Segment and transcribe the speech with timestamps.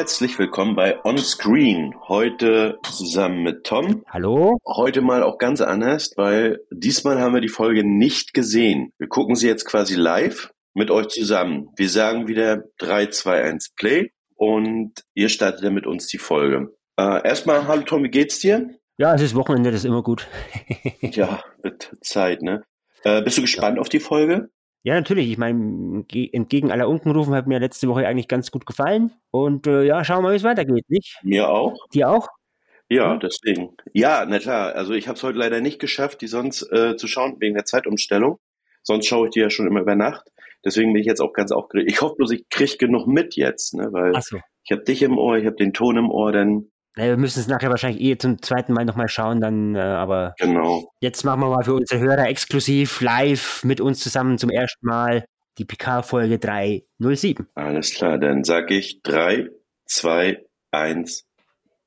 [0.00, 1.94] Herzlich willkommen bei On Screen.
[2.08, 4.02] Heute zusammen mit Tom.
[4.08, 4.56] Hallo.
[4.66, 8.94] Heute mal auch ganz anders, weil diesmal haben wir die Folge nicht gesehen.
[8.96, 11.68] Wir gucken sie jetzt quasi live mit euch zusammen.
[11.76, 16.74] Wir sagen wieder 3, 2, 1 Play und ihr startet dann mit uns die Folge.
[16.96, 18.70] Äh, erstmal, hallo Tom, wie geht's dir?
[18.96, 20.28] Ja, es ist Wochenende, das ist immer gut.
[21.02, 22.62] ja, wird Zeit, ne?
[23.04, 23.82] Äh, bist du gespannt ja.
[23.82, 24.48] auf die Folge?
[24.82, 25.30] Ja, natürlich.
[25.30, 29.12] Ich meine, entgegen aller Unkenrufen hat mir letzte Woche eigentlich ganz gut gefallen.
[29.30, 31.18] Und äh, ja, schauen wir mal, wie es weitergeht, nicht?
[31.22, 31.76] Mir auch.
[31.92, 32.28] Dir auch?
[32.88, 33.76] Ja, deswegen.
[33.92, 34.74] Ja, na klar.
[34.74, 37.64] Also ich habe es heute leider nicht geschafft, die sonst äh, zu schauen, wegen der
[37.64, 38.38] Zeitumstellung.
[38.82, 40.30] Sonst schaue ich die ja schon immer über Nacht.
[40.64, 41.90] Deswegen bin ich jetzt auch ganz aufgeregt.
[41.90, 43.88] Ich hoffe bloß, ich kriege genug mit jetzt, ne?
[43.92, 44.38] Weil so.
[44.64, 47.40] ich habe dich im Ohr, ich habe den Ton im Ohr, dann naja, wir müssen
[47.40, 50.92] es nachher wahrscheinlich eh zum zweiten Mal nochmal schauen, dann, äh, aber genau.
[51.00, 55.24] jetzt machen wir mal für unsere Hörer exklusiv live mit uns zusammen zum ersten Mal
[55.56, 57.48] die PK-Folge 307.
[57.54, 59.48] Alles klar, dann sag ich 3,
[59.86, 61.24] 2, 1,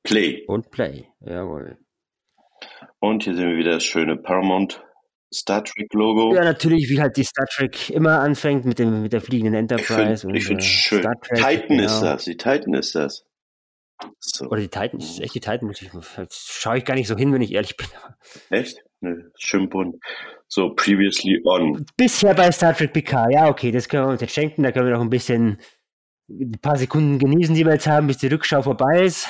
[0.02, 0.44] Play.
[0.48, 1.78] Und Play, jawohl.
[2.98, 4.82] Und hier sehen wir wieder das schöne Paramount
[5.32, 6.34] Star Trek Logo.
[6.34, 10.28] Ja, natürlich, wie halt die Star Trek immer anfängt mit, dem, mit der fliegenden Enterprise.
[10.32, 11.02] Ich finde es äh, schön.
[11.02, 11.84] Trek, Titan genau.
[11.84, 13.24] ist das, die Titan ist das.
[14.18, 14.46] So.
[14.46, 15.90] Oder die Titan, ist echt die Titan, muss ich,
[16.30, 17.86] schaue ich gar nicht so hin, wenn ich ehrlich bin.
[18.50, 18.82] Echt?
[19.00, 19.96] Ne, schön bunt.
[20.48, 21.84] So, previously on.
[21.96, 24.86] Bisher bei Star Trek PK, ja, okay, das können wir uns jetzt schenken, da können
[24.86, 25.58] wir noch ein bisschen
[26.28, 29.28] ein paar Sekunden genießen, die wir jetzt haben, bis die Rückschau vorbei ist.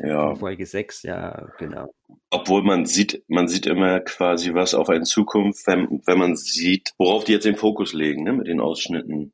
[0.00, 0.34] Ja.
[0.36, 1.92] Folge 6, ja, genau.
[2.30, 6.92] Obwohl man sieht, man sieht immer quasi was auf eine Zukunft, wenn, wenn man sieht,
[6.98, 9.32] worauf die jetzt den Fokus legen, ne, mit den Ausschnitten.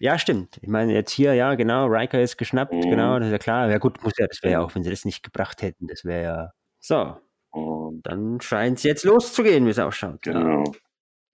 [0.00, 0.58] Ja, stimmt.
[0.62, 2.82] Ich meine, jetzt hier, ja, genau, Riker ist geschnappt, mhm.
[2.82, 3.70] genau, das ist ja klar.
[3.70, 6.04] Ja gut, muss ja, das wäre ja auch, wenn sie das nicht gebracht hätten, das
[6.04, 6.50] wäre ja.
[6.78, 7.16] So.
[7.50, 10.22] Und dann scheint es jetzt loszugehen, wie es ausschaut.
[10.22, 10.64] Genau.
[10.64, 10.72] Ja.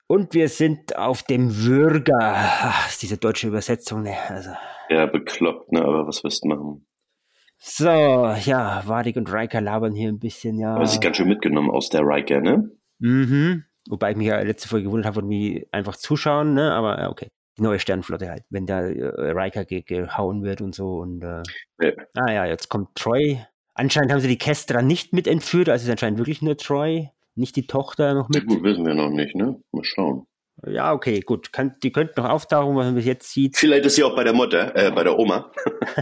[0.06, 2.19] Und wir sind auf dem Würger.
[2.21, 4.15] Ach, diese deutsche Übersetzung, ne?
[4.28, 4.50] Also.
[4.88, 5.83] Ja, bekloppt, ne?
[5.83, 6.87] Aber was wirst du machen?
[7.59, 10.75] So, ja, Wadig und Riker labern hier ein bisschen, ja.
[10.75, 12.71] Aber sie ganz schön mitgenommen aus der Riker, ne?
[12.99, 13.65] Mhm.
[13.88, 16.72] Wobei ich mich ja letzte Folge gewundert habe, wie einfach zuschauen, ne?
[16.72, 20.98] Aber okay die neue Sternenflotte halt, wenn da äh, Riker ge gehauen wird und so.
[20.98, 21.42] Und äh,
[21.81, 21.92] ja.
[22.15, 23.41] ah ja, jetzt kommt Troy.
[23.75, 27.56] Anscheinend haben sie die Kestra nicht mit entführt, also ist anscheinend wirklich nur Troy, nicht
[27.56, 28.47] die Tochter noch mit.
[28.47, 29.60] Gut, wissen wir noch nicht, ne?
[29.72, 30.26] Mal schauen.
[30.66, 31.53] Ja, okay, gut.
[31.53, 33.56] Kann, die könnte noch auftauchen, was man bis jetzt sieht.
[33.56, 35.50] Vielleicht ist sie auch bei der Mutter, äh, bei der Oma.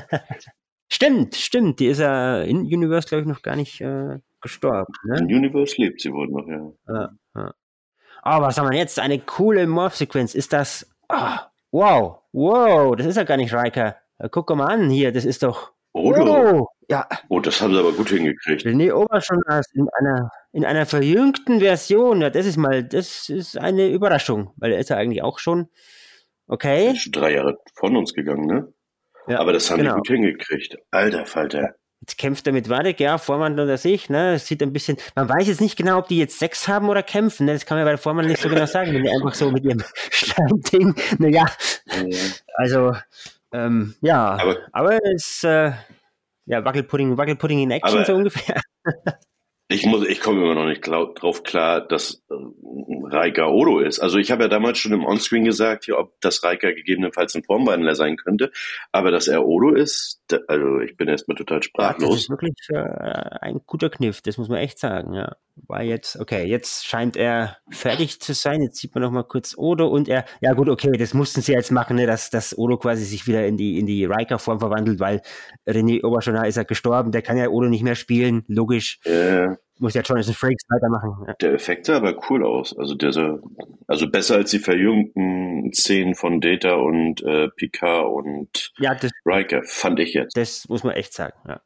[0.93, 1.81] stimmt, stimmt.
[1.81, 4.93] Die ist ja in Universe, glaube ich, noch gar nicht äh, gestorben.
[5.05, 5.19] Ne?
[5.21, 6.73] In Universe lebt sie wohl noch, ja.
[6.89, 7.55] ja, ja.
[8.23, 9.01] Aber was haben wir jetzt?
[9.01, 10.35] Eine coole Morph-Sequenz.
[10.35, 13.97] Ist das Ah, wow, wow, das ist ja gar nicht Riker.
[14.31, 15.73] Guck mal an hier, das ist doch.
[15.93, 16.23] Odo.
[16.23, 17.07] Oh, ja.
[17.29, 18.65] Oh, das haben sie aber gut hingekriegt.
[18.65, 22.23] René Oberschonast in einer, in einer verjüngten Version.
[22.23, 25.69] Ja, das ist mal, das ist eine Überraschung, weil er ist ja eigentlich auch schon.
[26.47, 26.93] Okay.
[26.93, 28.73] Ist schon drei Jahre von uns gegangen, ne?
[29.27, 29.93] Ja, aber das haben genau.
[29.93, 30.79] die gut hingekriegt.
[30.91, 31.75] Alter Falter.
[32.03, 34.35] Jetzt kämpft er mit Wadek, ja, Vormann oder sich, ne?
[34.35, 37.05] Es sieht ein bisschen, man weiß jetzt nicht genau, ob die jetzt Sex haben oder
[37.05, 37.53] kämpfen, ne?
[37.53, 39.65] Das kann man bei der Vormann nicht so genau sagen, wenn die einfach so mit
[39.65, 41.47] ihrem Schleimding, naja.
[41.87, 42.19] Ja.
[42.57, 42.97] Also,
[43.53, 45.71] ähm, ja, aber, aber es, äh,
[46.47, 48.61] ja, Wackelpudding, Wackelpudding in Action aber, so ungefähr.
[49.73, 52.35] Ich muss, ich komme immer noch nicht klar, drauf klar, dass äh,
[53.13, 54.01] Raika Odo ist.
[54.01, 57.45] Also ich habe ja damals schon im Onscreen gesagt, hier, ob das Raika gegebenenfalls ein
[57.45, 58.51] Formwandler sein könnte,
[58.91, 62.11] aber dass er Odo ist, da, also ich bin erstmal total sprachlos.
[62.11, 62.79] das ist wirklich äh,
[63.41, 65.15] ein guter Kniff, das muss man echt sagen.
[65.15, 68.63] Ja, war jetzt okay, jetzt scheint er fertig zu sein.
[68.63, 71.53] Jetzt sieht man noch mal kurz Odo und er, ja gut, okay, das mussten sie
[71.53, 74.61] jetzt machen, ne, dass dass Odo quasi sich wieder in die in die Riker Form
[74.61, 75.23] verwandelt, weil
[75.67, 79.01] René Oberschonner ist ja gestorben, der kann ja Odo nicht mehr spielen, logisch.
[79.05, 81.25] Ja muss ja Jonathan Frakes weitermachen.
[81.27, 81.35] Ja.
[81.35, 82.77] Der Effekt sah aber cool aus.
[82.77, 83.39] Also der sah,
[83.87, 89.63] also besser als die verjüngten Szenen von Data und äh, Picard und ja, das, Riker,
[89.65, 90.37] fand ich jetzt.
[90.37, 91.61] Das muss man echt sagen, ja.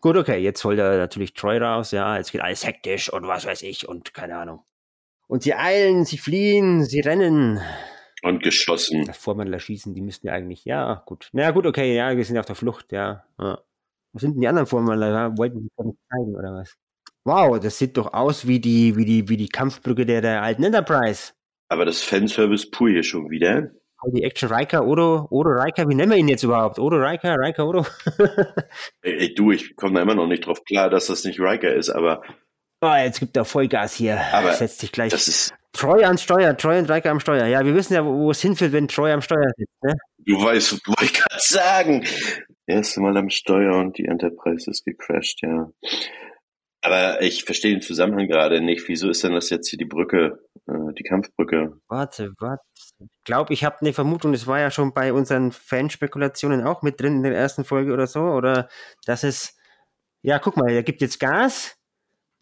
[0.00, 3.46] Gut, okay, jetzt holt er natürlich Troy raus, ja, jetzt geht alles hektisch und was
[3.46, 4.64] weiß ich und keine Ahnung.
[5.28, 7.60] Und sie eilen, sie fliehen, sie rennen.
[8.22, 9.04] Und geschossen.
[9.04, 11.30] Das Vormandler schießen, die müssten ja eigentlich, ja, gut.
[11.32, 13.24] Na naja, gut, okay, ja, wir sind auf der Flucht, ja.
[13.38, 13.58] ja.
[14.12, 15.10] Was sind denn die anderen Vormandler?
[15.10, 15.38] Ja?
[15.38, 16.76] Wollten die nicht zeigen, oder was?
[17.24, 20.64] Wow, das sieht doch aus wie die, wie die, wie die Kampfbrücke der, der alten
[20.64, 21.32] Enterprise.
[21.68, 23.70] Aber das Fanservice pur hier schon wieder.
[24.12, 26.80] Die Action Riker, Odo, Odo Riker, wie nennen wir ihn jetzt überhaupt?
[26.80, 27.86] Odo Riker, Riker, Odo?
[29.02, 31.72] ey, ey, du, ich komme da immer noch nicht drauf klar, dass das nicht Riker
[31.72, 32.20] ist, aber.
[32.80, 34.20] Oh, jetzt gibt er Vollgas hier.
[34.32, 35.12] Aber Setzt sich gleich.
[35.12, 37.46] Das ist, Treu ans Steuer, Treu und Riker am Steuer.
[37.46, 39.82] Ja, wir wissen ja, wo es hinführt, wenn Treu am Steuer sitzt.
[39.82, 39.94] Ne?
[40.18, 42.04] Du weißt, wollte ich gerade sagen.
[42.66, 45.70] Erste Mal am Steuer und die Enterprise ist gecrashed, ja.
[46.84, 48.88] Aber ich verstehe den Zusammenhang gerade nicht.
[48.88, 51.78] Wieso ist denn das jetzt hier die Brücke, äh, die Kampfbrücke?
[51.86, 52.64] Warte, warte.
[52.98, 57.00] Ich glaube, ich habe eine Vermutung, das war ja schon bei unseren Fanspekulationen auch mit
[57.00, 58.20] drin in der ersten Folge oder so.
[58.22, 58.68] Oder
[59.06, 59.56] dass es,
[60.22, 61.76] ja, guck mal, er gibt jetzt Gas.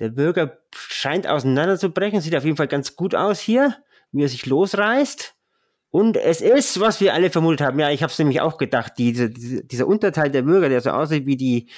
[0.00, 2.22] Der Bürger scheint auseinanderzubrechen.
[2.22, 3.76] Sieht auf jeden Fall ganz gut aus hier,
[4.10, 5.34] wie er sich losreißt.
[5.90, 7.78] Und es ist, was wir alle vermutet haben.
[7.78, 8.94] Ja, ich habe es nämlich auch gedacht.
[8.96, 11.68] Diese, diese, dieser Unterteil der Bürger, der so aussieht wie die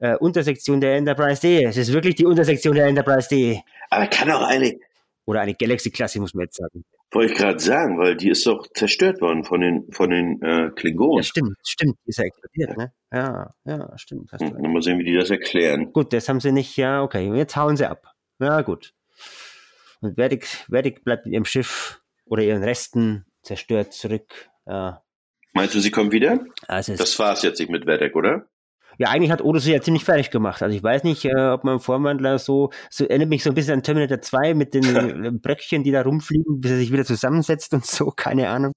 [0.00, 1.64] äh, Untersektion der Enterprise D.
[1.64, 3.60] Es ist wirklich die Untersektion der Enterprise D.
[3.90, 4.78] Aber kann auch eine,
[5.26, 6.84] Oder eine Galaxy-Klasse, muss man jetzt sagen.
[7.10, 10.48] wollte ich gerade sagen, weil die ist doch zerstört worden von den, von den äh,
[10.64, 11.24] Ja, Klingonen.
[11.24, 11.96] stimmt, stimmt.
[12.06, 12.92] Ist ja explodiert, ne?
[13.12, 14.30] Ja, ja, stimmt.
[14.32, 14.42] Hast.
[14.42, 15.92] Hm, Mal sehen, wie die das erklären.
[15.92, 17.32] Gut, das haben sie nicht, ja, okay.
[17.34, 18.12] Jetzt hauen sie ab.
[18.40, 18.92] Ja, gut.
[20.00, 24.48] Und Verdic, Verdic bleibt mit ihrem Schiff oder ihren Resten zerstört zurück.
[24.66, 25.02] Ja,
[25.54, 26.44] Meinst du, sie kommen wieder?
[26.68, 28.46] also es, Das war's jetzt nicht mit Vedek, oder?
[28.98, 30.60] Ja, eigentlich hat Odo sie ja ziemlich fertig gemacht.
[30.60, 33.54] Also ich weiß nicht, äh, ob man im Vorwandler so, so erinnert mich so ein
[33.54, 37.04] bisschen an Terminator 2 mit den äh, Bröckchen, die da rumfliegen, bis er sich wieder
[37.04, 38.72] zusammensetzt und so, keine Ahnung.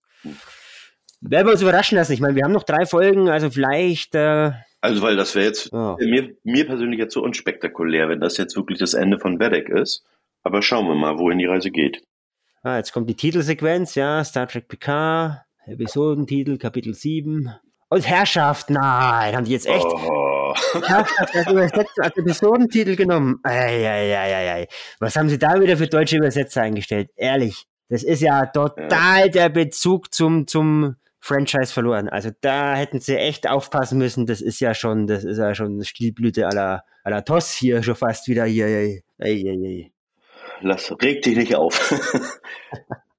[1.22, 2.14] Werden wir uns überraschen lassen.
[2.14, 5.72] Ich meine, wir haben noch drei Folgen, also vielleicht, äh, Also, weil das wäre jetzt
[5.72, 5.96] ja.
[6.00, 10.04] mir, mir persönlich jetzt so unspektakulär, wenn das jetzt wirklich das Ende von Vedek ist.
[10.44, 12.04] Aber schauen wir mal, wohin die Reise geht.
[12.64, 17.52] Ah, jetzt kommt die Titelsequenz, ja, Star Trek Picard, Episodentitel, Kapitel 7.
[17.94, 20.54] Und Herrschaft, nein, haben die jetzt echt Oh.
[20.86, 23.40] Herrschaft als, Übersetz- als Episodentitel genommen?
[23.44, 24.68] Eieieiei.
[25.02, 27.10] Was haben sie da wieder für deutsche Übersetzer eingestellt?
[27.18, 32.08] Ehrlich, das ist ja total der Bezug zum, zum Franchise verloren.
[32.08, 34.26] Also da hätten sie echt aufpassen müssen.
[34.26, 36.54] Das ist ja schon, das ist ja schon Stilblüte à
[37.10, 38.68] la, Toss hier schon fast wieder hier.
[38.68, 39.92] Ei, ei, ei, ei.
[40.62, 41.94] Lass, reg dich nicht auf.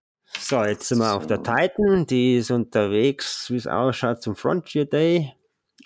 [0.43, 1.43] So, jetzt sind wir auf der.
[1.43, 2.05] Titan.
[2.07, 5.33] Die ist unterwegs, wie es ausschaut, zum Frontier Day.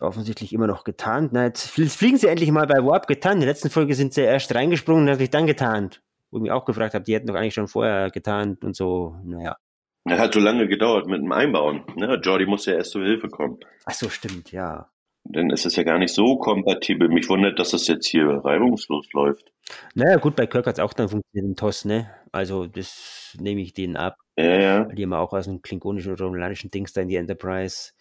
[0.00, 1.32] Offensichtlich immer noch getarnt.
[1.32, 3.37] Na, jetzt fl- fliegen sie endlich mal bei Warp getarnt.
[3.37, 6.03] In der letzten Folge sind sie erst reingesprungen und haben sich dann getarnt.
[6.31, 9.17] Wo ich mich auch gefragt habe, die hätten doch eigentlich schon vorher getarnt und so.
[9.25, 9.56] Naja.
[10.05, 11.85] Das hat so lange gedauert mit dem Einbauen.
[11.94, 12.19] Ne?
[12.23, 13.59] Jordi musste ja erst zur Hilfe kommen.
[13.85, 14.88] Ach so, stimmt, ja.
[15.25, 17.09] Dann ist es ja gar nicht so kompatibel.
[17.09, 19.52] Mich wundert, dass das jetzt hier reibungslos läuft.
[19.94, 22.11] Naja, gut, bei Kirk hat es auch dann funktioniert im TOS, ne?
[22.32, 24.17] Also, das nehme ich denen ab.
[24.37, 24.85] Ja, ja.
[24.85, 27.93] Die haben auch aus dem klingonischen oder romulanischen Dings da in die Enterprise.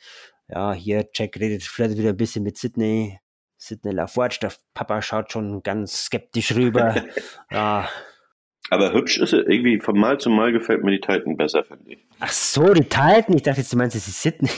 [0.50, 3.20] Ja, hier, Jack redet vielleicht wieder ein bisschen mit Sydney.
[3.58, 7.04] Sydney LaForge, der Papa schaut schon ganz skeptisch rüber.
[7.52, 7.90] ja.
[8.70, 9.48] Aber hübsch ist er.
[9.48, 12.06] Irgendwie von Mal zu Mal gefällt mir die Titan besser, finde ich.
[12.20, 13.36] Ach so, die Titan.
[13.36, 14.50] Ich dachte jetzt, du meinst, das ist Sydney.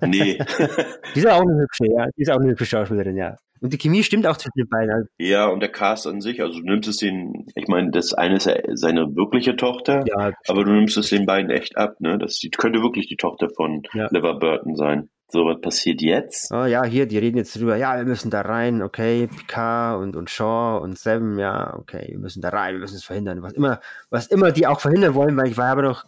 [0.00, 0.38] Nee.
[1.14, 2.06] Die ist auch eine hübsche, ja.
[2.16, 3.36] Die ist auch eine hübsche Schauspielerin, ja.
[3.60, 4.90] Und die Chemie stimmt auch zwischen den beiden.
[4.90, 8.14] Also, ja, und der Cast an sich, also du nimmst es den, ich meine, das
[8.14, 12.00] eine ist ja seine wirkliche Tochter, ja, aber du nimmst es den beiden echt ab,
[12.00, 12.18] ne?
[12.18, 14.08] Das die, könnte wirklich die Tochter von Ja.
[14.10, 15.08] Lever Burton sein.
[15.28, 16.52] So, was passiert jetzt?
[16.52, 20.14] Oh ja, hier, die reden jetzt drüber, ja, wir müssen da rein, okay, Picard und,
[20.14, 23.52] und Shaw und Seven, ja, okay, wir müssen da rein, wir müssen es verhindern, was
[23.52, 26.04] immer, was immer die auch verhindern wollen, weil ich war aber noch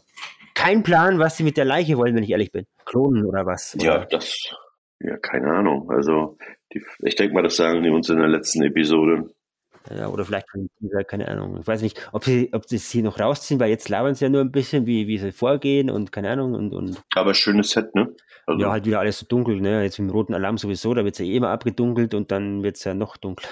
[0.54, 2.66] kein Plan, was sie mit der Leiche wollen, wenn ich ehrlich bin.
[2.84, 3.76] Klonen oder was?
[3.80, 4.06] Ja, Oder?
[4.06, 4.54] das,
[5.00, 5.90] ja, keine Ahnung.
[5.90, 6.36] Also,
[6.72, 9.30] die, ich denke mal, das sagen die uns in der letzten Episode.
[9.90, 10.46] Ja, oder vielleicht
[11.06, 11.58] keine Ahnung.
[11.60, 14.28] Ich weiß nicht, ob sie, ob sie sie noch rausziehen, weil jetzt labern sie ja
[14.28, 17.94] nur ein bisschen, wie, wie sie vorgehen und keine Ahnung und, und Aber schönes Set,
[17.94, 18.14] ne?
[18.46, 19.82] Also, ja, halt wieder alles so dunkel, ne?
[19.82, 22.62] Jetzt mit dem roten Alarm sowieso, da wird es ja eh immer abgedunkelt und dann
[22.62, 23.48] wird es ja noch dunkler.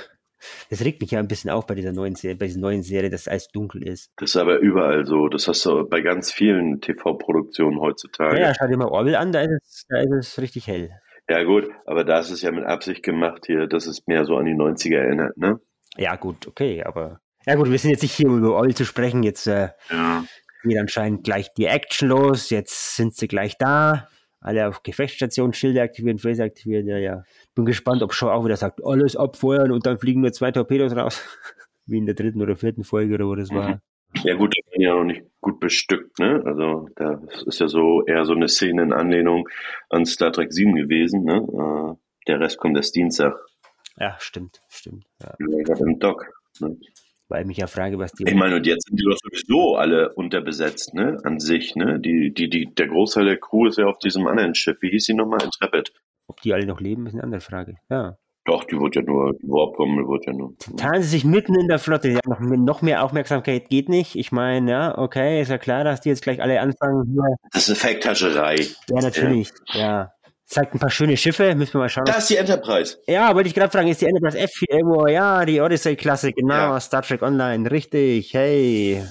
[0.69, 3.09] Das regt mich ja ein bisschen auf bei dieser neuen Serie, bei dieser neuen Serie,
[3.09, 4.13] dass alles dunkel ist.
[4.17, 5.29] das ist aber überall so.
[5.29, 8.37] Das hast du bei ganz vielen TV-Produktionen heutzutage.
[8.37, 10.91] Ja, ja, schau dir mal Orwell an, da ist es, da ist es richtig hell.
[11.29, 14.37] Ja, gut, aber da ist es ja mit Absicht gemacht hier, dass es mehr so
[14.37, 15.61] an die 90er erinnert, ne?
[15.97, 17.21] Ja, gut, okay, aber.
[17.47, 19.23] Ja gut, wir sind jetzt nicht hier, um über Orwell zu sprechen.
[19.23, 20.25] Jetzt äh, Ja.
[20.63, 22.51] geht anscheinend gleich die Action los.
[22.51, 24.09] Jetzt sind sie gleich da.
[24.41, 27.25] Alle auf Gefechtsstation, Schilde aktivieren, Phaser aktivieren, ja, ja.
[27.55, 30.95] Bin gespannt, ob Shaw auch wieder sagt, alles abfeuern und dann fliegen nur zwei Torpedos
[30.95, 31.23] raus.
[31.87, 33.81] Wie in der dritten oder vierten Folge oder wo das war.
[34.25, 36.43] Ja gut, da bin ja noch nicht gut bestückt, ne?
[36.45, 39.49] Also das ist ja so eher so eine Szene in Anlehnung
[39.91, 41.37] an Star Trek 7 gewesen, ne?
[41.37, 43.35] Äh, Der Rest kommt erst Dienstag.
[43.99, 45.07] Ja, stimmt, stimmt.
[45.23, 45.35] Ja.
[45.39, 46.27] Ja, Im Dock.
[46.61, 46.77] Ne?
[47.29, 48.25] Weil ich mich ja frage, was die.
[48.25, 51.17] Ich meine, und jetzt sind die doch sowieso alle unterbesetzt, ne?
[51.25, 51.99] An sich, ne?
[51.99, 54.77] Die, die, die, der Großteil der Crew ist ja auf diesem anderen Schiff.
[54.81, 55.43] Wie hieß die nochmal?
[55.43, 55.93] Intrepid.
[56.29, 57.77] ob die alle noch leben, ist eine andere Frage.
[57.91, 58.17] Ja.
[58.47, 60.55] Doch, die wird ja nur, die Warp-Bombe wird ja nur.
[60.77, 62.09] Tarnen sie sich mitten in der Flotte.
[62.11, 64.15] Ja, noch, noch mehr Aufmerksamkeit geht nicht.
[64.15, 67.05] Ich meine, ja, okay, ist ja klar, dass die jetzt gleich alle anfangen.
[67.13, 67.37] Hier.
[67.53, 68.57] Das ist Effekthascherei.
[68.89, 69.53] Ja, natürlich.
[69.73, 70.13] Ja.
[70.45, 72.05] Zeigt ein paar schöne Schiffe, müssen wir mal schauen.
[72.05, 72.99] Da ist die Enterprise.
[73.09, 75.09] Ja, wollte ich gerade fragen, ist die Enterprise F hier irgendwo?
[75.09, 76.81] Ja, die Odyssey-Klasse, genau, Ja.
[76.81, 79.03] Star Trek Online, richtig, hey.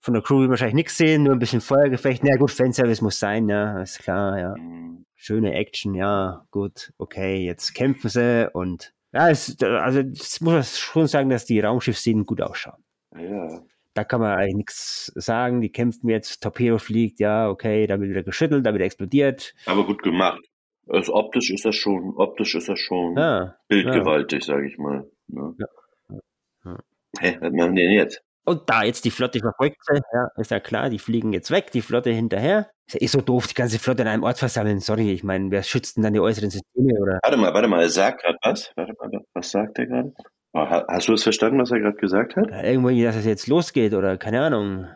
[0.00, 2.24] Von der Crew will wahrscheinlich nichts sehen, nur ein bisschen Feuergefecht.
[2.24, 4.54] Na gut, Fanservice muss sein, ja, ist klar, ja.
[4.56, 5.04] Mhm.
[5.20, 10.62] Schöne Action, ja, gut, okay, jetzt kämpfen sie und ja, es, also das muss man
[10.62, 12.84] schon sagen, dass die Raumschiffszenen gut ausschauen.
[13.18, 13.62] Ja.
[13.94, 15.60] Da kann man eigentlich nichts sagen.
[15.60, 19.54] Die kämpfen jetzt, Torpedo fliegt, ja, okay, da wird wieder geschüttelt, da wird explodiert.
[19.66, 20.40] Aber gut gemacht.
[20.86, 25.10] Also optisch ist das schon, optisch ist das schon Ja, bildgewaltig, sage ich mal.
[25.26, 25.54] Ne?
[25.58, 26.18] Ja.
[26.64, 26.78] Ja.
[27.18, 28.22] Hä, was machen die denn jetzt?
[28.48, 31.82] Und da jetzt die Flotte verfolgt ja, ist ja klar, die fliegen jetzt weg, die
[31.82, 32.68] Flotte hinterher.
[32.86, 34.80] Ist ja eh so doof, die ganze Flotte in einem Ort versammeln.
[34.80, 36.98] Sorry, ich meine, wer schützt denn dann die äußeren Systeme?
[37.00, 37.18] Oder?
[37.22, 38.72] Warte mal, warte mal, er sagt gerade was?
[38.76, 40.12] Warte mal, was sagt er gerade?
[40.54, 42.50] Oh, ha- Hast du es verstanden, was er gerade gesagt hat?
[42.50, 44.88] Ja, irgendwie, dass es jetzt losgeht oder keine Ahnung.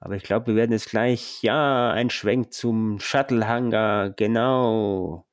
[0.00, 5.26] Aber ich glaube, wir werden jetzt gleich, ja, ein Schwenk zum Shuttle-Hangar, genau.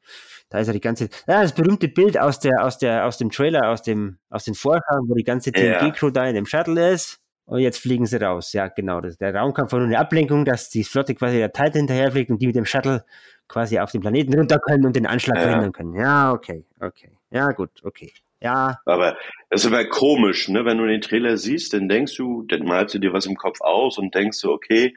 [0.50, 3.32] Da ist ja die ganze, ja, das berühmte Bild aus der, aus der, aus dem
[3.32, 5.80] Trailer, aus dem, aus den Vorhaben, wo die ganze Ja.
[5.80, 7.20] TNG-Crew da in dem Shuttle ist.
[7.46, 8.54] Und jetzt fliegen sie raus.
[8.54, 9.02] Ja, genau.
[9.02, 12.42] Das, der Raumkampf war nur eine Ablenkung, dass die Flotte quasi der Titan hinterherfliegt und
[12.42, 13.04] die mit dem Shuttle
[13.50, 15.44] quasi auf den Planeten runter können und den Anschlag Ja.
[15.44, 15.94] verhindern können.
[15.96, 17.18] Ja, okay, okay.
[17.32, 18.14] Ja, gut, okay.
[18.42, 19.18] Ja, Aber
[19.50, 20.66] das ist aber komisch, ne?
[20.66, 23.62] Wenn du den Trailer siehst, dann denkst du, dann malst du dir was im Kopf
[23.62, 24.94] aus und denkst so, okay,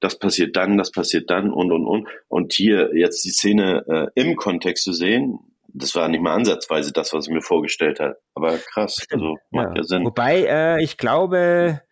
[0.00, 2.08] das passiert dann, das passiert dann und und und.
[2.28, 3.84] Und hier jetzt die Szene
[4.14, 5.38] äh, im Kontext zu sehen,
[5.68, 8.18] das war nicht mal ansatzweise das, was ich mir vorgestellt habe.
[8.34, 10.04] Aber krass, also macht ja, Sinn.
[10.04, 11.82] Wobei, äh, ich glaube,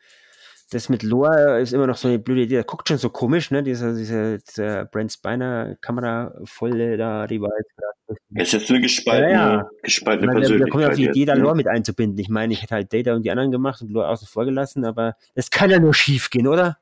[0.75, 2.54] das mit Lore ist immer noch so eine blöde Idee.
[2.57, 3.62] Der guckt schon so komisch, ne?
[3.62, 8.19] Dieser, dieser, dieser Brent Spiner Kamerafolle da, die war jetzt gerade.
[8.35, 9.71] Es ist jetzt eine gespaltene, Ja, ja.
[9.83, 10.90] gespaltene meine, da- da kommt ja Persönlichkeit.
[10.90, 11.40] auf die Idee, da ne?
[11.43, 12.19] Lore mit einzubinden.
[12.19, 14.85] Ich meine, ich hätte halt Data und die anderen gemacht und Lore außen vor gelassen,
[14.85, 16.78] aber es kann ja nur schief gehen, oder?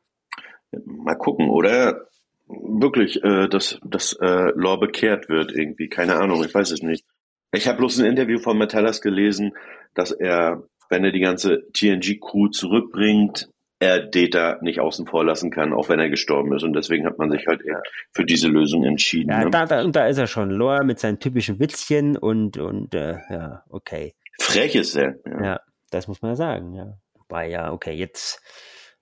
[0.87, 2.07] Mal gucken, oder
[2.49, 5.89] wirklich, äh, dass, dass äh, Lore bekehrt wird irgendwie.
[5.89, 7.05] Keine Ahnung, ich weiß es nicht.
[7.53, 9.53] Ich habe bloß ein Interview von Metallas gelesen,
[9.95, 13.51] dass er, wenn er die ganze TNG-Crew zurückbringt,
[13.83, 16.63] er Data nicht außen vor lassen kann, auch wenn er gestorben ist.
[16.63, 19.31] Und deswegen hat man sich halt eher für diese Lösung entschieden.
[19.31, 19.51] Ja, ne?
[19.51, 20.51] da, da, und da ist er schon.
[20.51, 24.15] Lore mit seinen typischen Witzchen und, und äh, ja, okay.
[24.41, 25.17] Frech ist er.
[25.27, 25.45] Ja.
[25.45, 25.61] Ja,
[25.91, 26.97] das muss man ja sagen, ja.
[27.15, 28.41] Wobei, ja, okay, jetzt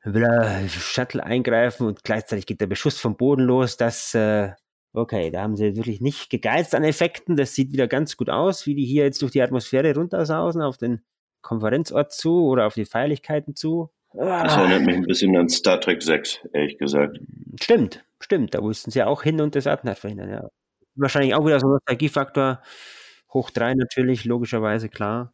[0.02, 3.76] will er Shuttle eingreifen und gleichzeitig geht der Beschuss vom Boden los.
[3.76, 4.52] Das, äh,
[4.94, 7.36] okay, da haben sie wirklich nicht gegeizt an Effekten.
[7.36, 10.78] Das sieht wieder ganz gut aus, wie die hier jetzt durch die Atmosphäre runtersausen auf
[10.78, 11.02] den
[11.42, 13.90] Konferenzort zu oder auf die Feierlichkeiten zu.
[14.12, 17.18] Das Ah, erinnert mich ein bisschen an Star Trek 6, ehrlich gesagt.
[17.60, 18.54] stimmt, stimmt.
[18.54, 20.48] Da mussten sie auch hin und das Attentat verhindern, ja.
[20.96, 22.60] Wahrscheinlich auch wieder so ein Nostalgiefaktor.
[23.32, 25.32] Hoch drei natürlich, logischerweise, klar.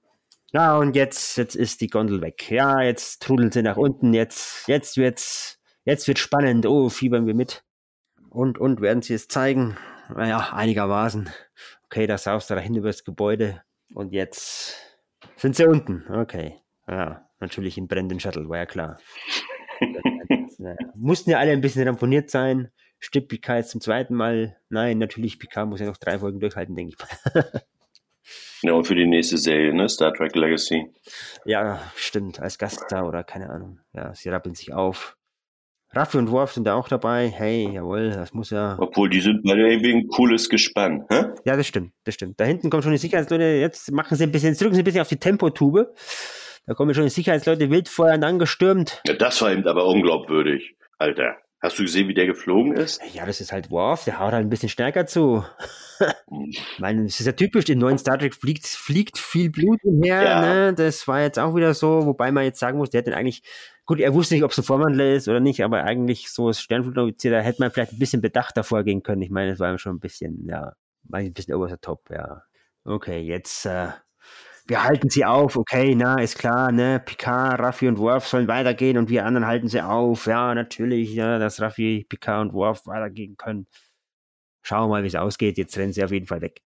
[0.52, 2.50] Ja, und jetzt, jetzt ist die Gondel weg.
[2.50, 4.12] Ja, jetzt trudeln sie nach unten.
[4.12, 6.66] Jetzt, jetzt wird's, jetzt wird spannend.
[6.66, 7.64] Oh, fiebern wir mit.
[8.30, 9.76] Und, und werden sie es zeigen?
[10.14, 11.30] Naja, einigermaßen.
[11.86, 13.62] Okay, da saust er dahin über das Gebäude.
[13.94, 14.76] Und jetzt
[15.36, 16.04] sind sie unten.
[16.12, 16.60] Okay.
[16.88, 18.98] Ja, natürlich im brennenden Shuttle, war ja klar.
[20.58, 20.76] naja.
[20.94, 22.70] Mussten ja alle ein bisschen ramponiert sein.
[22.98, 24.56] Stirbt Picard jetzt zum zweiten Mal?
[24.70, 27.62] Nein, natürlich, Picard muss ja noch drei Folgen durchhalten, denke ich mal.
[28.62, 29.88] Ja, und für die nächste Serie, ne?
[29.88, 30.90] Star Trek Legacy.
[31.44, 33.80] Ja, stimmt, als Gaststar oder keine Ahnung.
[33.92, 35.16] Ja, sie rappeln sich auf.
[35.92, 37.28] Raffi und Worf sind da auch dabei.
[37.28, 38.76] Hey, jawohl, das muss ja.
[38.78, 41.06] Obwohl, die sind beide irgendwie ein cooles Gespann.
[41.08, 41.26] Hä?
[41.44, 42.40] Ja, das stimmt, das stimmt.
[42.40, 43.44] Da hinten kommen schon die Sicherheitsleute.
[43.44, 45.94] Jetzt machen sie ein bisschen, jetzt drücken sie ein bisschen auf die Tempotube.
[46.66, 49.00] Da kommen schon die Sicherheitsleute wild feuernd angestürmt.
[49.06, 50.76] Ja, das war eben aber unglaubwürdig.
[50.98, 53.00] Alter, hast du gesehen, wie der geflogen ist?
[53.12, 55.44] Ja, das ist halt Worf, der haut halt ein bisschen stärker zu.
[56.50, 60.22] Ich meine, es ist ja typisch, im neuen Star Trek fliegt, fliegt viel Blut umher,
[60.22, 60.40] Ja.
[60.40, 60.74] ne?
[60.74, 63.42] Das war jetzt auch wieder so, wobei man jetzt sagen muss, der hat den eigentlich,
[63.86, 66.60] gut, er wusste nicht, ob es ein Vorwandler ist oder nicht, aber eigentlich so als
[66.60, 69.22] Sternflutoffizier, da hätte man vielleicht ein bisschen bedachter vorgehen können.
[69.22, 70.72] Ich meine, das war schon ein bisschen, ja,
[71.04, 72.42] war ein bisschen over the top, ja.
[72.84, 73.88] Okay, jetzt, äh,
[74.66, 78.98] wir halten sie auf, okay, na, ist klar, ne, Picard, Raffi und Worf sollen weitergehen
[78.98, 83.36] und wir anderen halten sie auf, ja, natürlich, ja, dass Raffi, Picard und Worf weitergehen
[83.36, 83.66] können.
[84.62, 86.62] Schauen wir mal, wie es ausgeht, jetzt rennen sie auf jeden Fall weg.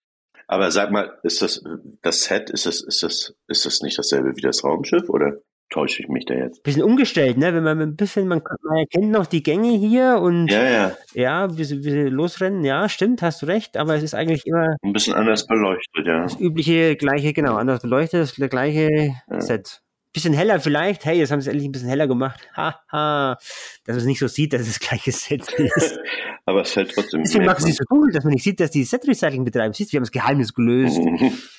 [0.47, 1.65] Aber sag mal, ist das
[2.03, 5.39] das Set, ist das, ist das, ist das nicht dasselbe wie das Raumschiff oder
[5.71, 6.63] täusche ich mich da jetzt?
[6.63, 10.19] Bisschen umgestellt, ne, wenn man ein bisschen, man, kann- man erkennt noch die Gänge hier
[10.23, 13.95] und Ja, ja, ja, wie sie, wie sie losrennen, ja, stimmt, hast du recht, aber
[13.97, 16.23] es ist eigentlich immer ein bisschen anders beleuchtet, ja.
[16.23, 19.41] das übliche, gleiche, genau, anders beleuchtet, das gleiche Ja.
[19.41, 19.81] Set.
[20.13, 23.35] Bisschen heller vielleicht, hey, jetzt haben sie es endlich ein bisschen heller gemacht, haha,
[23.85, 25.99] dass man es nicht so sieht, dass es das gleiche Set ist.
[26.47, 27.23] Aber es fällt trotzdem.
[27.23, 29.75] Deswegen macht es nicht so cool, dass man nicht sieht, dass die Set-Recycling betreiben.
[29.75, 30.99] Siehst du, wir haben das Geheimnis gelöst.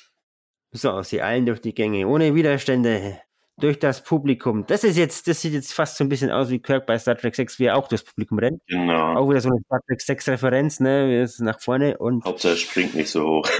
[0.70, 3.18] So, sie eilen durch die Gänge, ohne Widerstände,
[3.58, 4.66] durch das Publikum.
[4.66, 7.16] Das ist jetzt, das sieht jetzt fast so ein bisschen aus wie Kirk bei Star
[7.16, 8.62] Trek 6, wie er auch durchs Publikum rennt.
[8.66, 9.16] genau.
[9.16, 12.56] Auch wieder so eine Star Trek 6 Referenz, ne, wir sind nach vorne und, Hauptsache
[12.56, 13.50] springt nicht so hoch.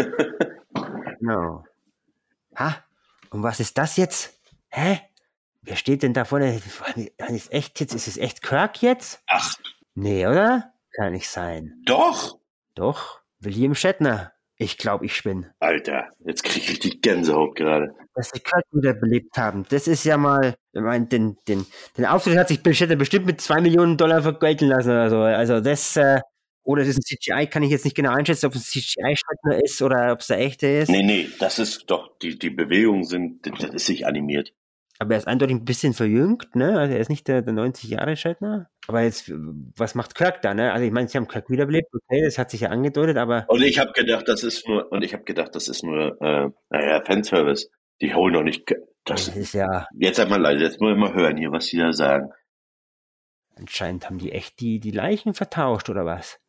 [1.21, 1.65] genau.
[2.57, 2.85] Ha?
[3.31, 4.41] Und was ist das jetzt?
[4.71, 5.01] Hä?
[5.63, 6.61] Wer steht denn da vorne?
[7.29, 9.23] Ist echt jetzt, ist es echt Kirk jetzt?
[9.27, 9.55] Ach.
[9.95, 10.73] Nee, oder?
[10.93, 11.83] Kann nicht sein.
[11.85, 12.39] Doch.
[12.75, 13.21] Doch.
[13.41, 14.33] William Shatner.
[14.61, 15.55] Ich glaube, ich spinne.
[15.61, 17.95] Alter, jetzt kriege ich die Gänsehaut gerade.
[18.15, 19.65] Dass sie Kirk wieder belebt haben.
[19.69, 21.65] Das ist ja mal, ich meine, den, den,
[21.97, 25.19] den Auftritt hat sich bestimmt mit zwei Millionen Dollar vergelten lassen oder so.
[25.19, 26.21] Also das, äh,
[26.65, 29.63] oder das ist ein CGI, kann ich jetzt nicht genau einschätzen, ob es ein CGI-Shatner
[29.63, 30.91] ist oder ob es der echte ist.
[30.91, 34.53] Nee, nee, das ist doch, die, die Bewegungen sind, das ist sich animiert.
[35.01, 36.79] Aber er ist eindeutig ein bisschen verjüngt, ne?
[36.79, 38.69] Also er ist nicht der, der 90 Jahre Shatner.
[38.89, 40.73] Aber jetzt, was macht Kirk da, ne?
[40.73, 43.45] Also ich meine, sie haben Kirk wiederbelebt, okay, das hat sich ja angedeutet, aber.
[43.49, 46.51] Und ich habe gedacht, das ist nur, und ich habe gedacht, das ist nur, äh,
[46.71, 47.71] naja, Fanservice.
[48.01, 48.71] Die holen doch nicht.
[49.05, 49.87] Das, das ist ja.
[49.95, 52.31] Jetzt einmal leise, jetzt muss ich mal hören hier, was die da sagen.
[53.57, 56.41] Anscheinend haben die echt die, die Leichen vertauscht, oder was?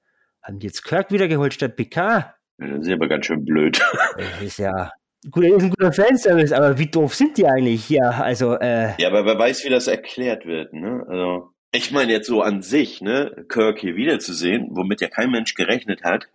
[0.41, 2.33] Haben die jetzt Kirk wiedergeholt statt Picard?
[2.59, 3.79] Ja, das ist aber ganz schön blöd.
[4.17, 4.91] Das ist ja.
[5.31, 7.89] Gut, ist ein guter Fanservice, aber wie doof sind die eigentlich?
[7.89, 8.93] Ja, also, äh.
[9.01, 11.05] Ja, aber wer weiß, wie das erklärt wird, ne?
[11.07, 15.55] Also, ich meine jetzt so an sich, ne, Kirk hier wiederzusehen, womit ja kein Mensch
[15.55, 16.29] gerechnet hat.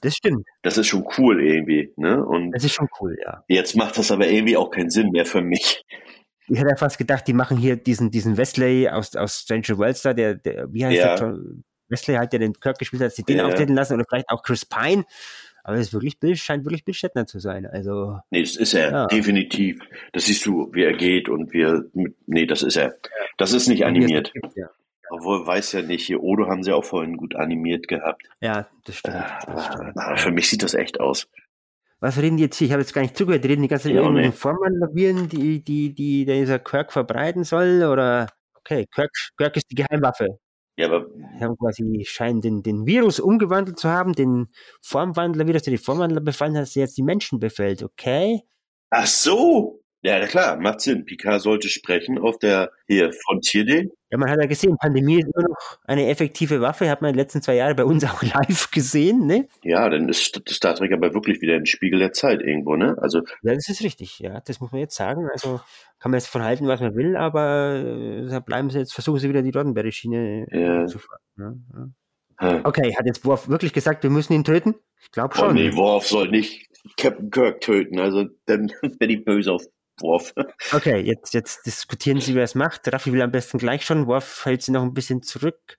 [0.00, 0.46] Das stimmt.
[0.62, 2.24] Das ist schon cool irgendwie, ne?
[2.24, 3.42] Und das ist schon cool, ja.
[3.48, 5.84] Jetzt macht das aber irgendwie auch keinen Sinn mehr für mich.
[6.46, 10.02] Ich hätte ja fast gedacht, die machen hier diesen, diesen Wesley aus, aus Stranger Worlds
[10.02, 11.16] da, der, der wie heißt ja.
[11.16, 11.38] der?
[11.88, 13.46] Wesley halt, der den Kirk gespielt hat, dass sie den ja.
[13.46, 15.04] auftreten lassen oder vielleicht auch Chris Pine.
[15.62, 17.66] Aber es ist wirklich scheint wirklich Bill Shatner zu sein.
[17.66, 18.18] Also.
[18.30, 19.06] Nee, das ist er, ja.
[19.06, 19.80] definitiv.
[20.12, 21.84] Das siehst du, wie er geht und wie er,
[22.26, 22.94] nee, das ist er.
[23.36, 24.32] Das ist nicht animiert.
[24.32, 24.70] Gibt, ja.
[25.10, 28.22] Obwohl, weiß ja nicht, hier Odo haben sie auch vorhin gut animiert gehabt.
[28.40, 29.24] Ja, das stimmt.
[29.46, 29.98] Das stimmt.
[29.98, 31.28] Aber für mich sieht das echt aus.
[31.98, 32.66] Was reden die jetzt hier?
[32.66, 33.44] Ich habe jetzt gar nicht zugehört.
[33.44, 34.30] Die reden die ganze Zeit ja, über nee.
[34.32, 37.82] Formanavieren, die, die, die dieser Kirk verbreiten soll?
[37.84, 40.38] Oder, okay, Kirk, Kirk ist die Geheimwaffe.
[40.76, 41.06] Ja, aber.
[41.38, 44.48] Sie haben quasi, scheinen den, den Virus umgewandelt zu haben, den
[44.82, 48.42] Formwandler-Virus, der die Formwandler befallen hat, der jetzt die Menschen befällt, okay?
[48.90, 49.79] Ach so!
[50.02, 51.04] Ja, klar, macht Sinn.
[51.04, 53.90] Picard sollte sprechen auf der hier Frontier Day.
[54.10, 57.14] Ja, man hat ja gesehen, Pandemie ist immer noch eine effektive Waffe, hat man in
[57.14, 59.46] den letzten zwei Jahren bei uns auch live gesehen, ne?
[59.62, 62.96] Ja, dann ist Star Trek aber wirklich wieder ein Spiegel der Zeit irgendwo, ne?
[63.00, 63.20] Also.
[63.42, 65.28] Ja, das ist richtig, ja, das muss man jetzt sagen.
[65.32, 65.60] Also
[65.98, 69.20] kann man jetzt von halten, was man will, aber äh, da bleiben sie jetzt, versuchen
[69.20, 70.86] sie wieder die Roddenberry-Schiene ja.
[70.86, 71.20] zu fahren.
[71.36, 71.92] Ne?
[72.40, 72.60] Ja.
[72.64, 74.74] Okay, hat jetzt Worf wirklich gesagt, wir müssen ihn töten?
[75.02, 75.50] Ich glaube schon.
[75.50, 79.62] Oh nee, Worf soll nicht Captain Kirk töten, also dann bin ich böse auf
[80.02, 80.34] Worf.
[80.72, 82.92] Okay, jetzt, jetzt diskutieren Sie, wer es macht.
[82.92, 84.06] Raffi will am besten gleich schon.
[84.06, 85.78] Worf hält sie noch ein bisschen zurück.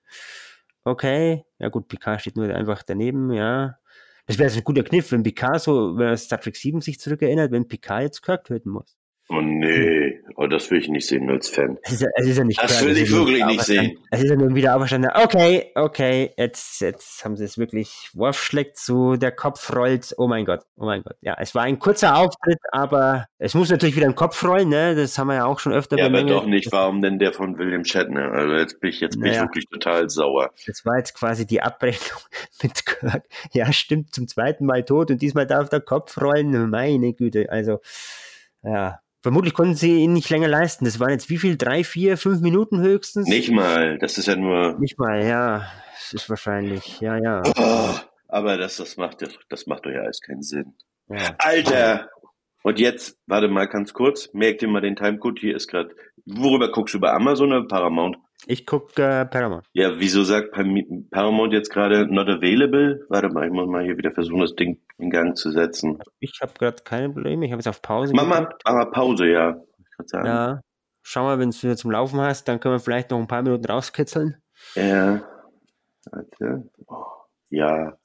[0.84, 3.78] Okay, ja gut, Picard steht nur einfach daneben, ja.
[4.26, 7.68] Das wäre ein guter Kniff, wenn Picard so, wenn Star Trek 7 sich zurückerinnert, wenn
[7.68, 8.96] Picard jetzt Kirk töten muss.
[9.34, 11.78] Oh nee, oh, das will ich nicht sehen als Fan.
[11.84, 13.98] Es ist ja, es ist ja nicht das klar, will ich wirklich nicht sehen.
[14.10, 15.10] Es ist ja nur wieder auferstanden.
[15.14, 18.10] Okay, okay, jetzt, jetzt haben sie es wirklich.
[18.12, 20.14] Worf schlägt zu, der Kopf rollt.
[20.18, 21.16] Oh mein Gott, oh mein Gott.
[21.22, 24.94] Ja, es war ein kurzer Auftritt, aber es muss natürlich wieder im Kopf rollen, ne?
[24.94, 26.70] Das haben wir ja auch schon öfter Ja, aber doch nicht.
[26.70, 28.32] Warum denn der von William Shatner?
[28.32, 29.34] Also jetzt bin ich, jetzt bin naja.
[29.36, 30.50] ich wirklich total sauer.
[30.66, 32.20] Das war jetzt quasi die Abrechnung
[32.62, 33.24] mit Kirk.
[33.52, 36.68] Ja, stimmt, zum zweiten Mal tot und diesmal darf der Kopf rollen.
[36.68, 37.80] Meine Güte, also,
[38.62, 40.84] ja, Vermutlich konnten sie ihn nicht länger leisten.
[40.84, 41.56] Das waren jetzt wie viel?
[41.56, 43.28] Drei, vier, fünf Minuten höchstens?
[43.28, 43.98] Nicht mal.
[43.98, 44.78] Das ist ja nur.
[44.80, 45.68] Nicht mal, ja.
[45.94, 47.00] Das ist wahrscheinlich.
[47.00, 47.42] Ja, ja.
[47.56, 47.94] Oh,
[48.28, 50.74] aber das, das macht das macht doch ja alles keinen Sinn.
[51.08, 51.34] Ja.
[51.38, 52.08] Alter!
[52.64, 55.94] Und jetzt, warte mal ganz kurz, merk dir mal den Timecode, hier ist gerade.
[56.26, 58.16] Worüber guckst du bei Amazon oder Paramount?
[58.46, 59.66] Ich gucke äh, Paramount.
[59.72, 60.52] Ja, wieso sagt
[61.10, 63.04] Paramount jetzt gerade not available?
[63.08, 65.98] Warte mal, ich muss mal hier wieder versuchen, das Ding in Gang zu setzen.
[66.18, 69.26] Ich habe gerade keine Probleme, ich habe jetzt auf Pause Mach mal, mach mal Pause,
[69.26, 69.56] ja.
[70.12, 70.60] Ja,
[71.02, 73.28] schau mal, wenn du es wieder zum Laufen hast, dann können wir vielleicht noch ein
[73.28, 74.36] paar Minuten rauskitzeln.
[74.74, 75.22] Ja,
[76.10, 76.68] warte.
[76.86, 77.04] Oh,
[77.50, 77.96] ja,